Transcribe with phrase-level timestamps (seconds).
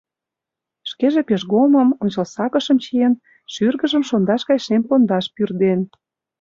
[0.89, 3.13] Шкеже пижгомым, ончылсакышым чиен,
[3.53, 5.79] шӱргыжым шондаш гай шем пондаш пӱрден.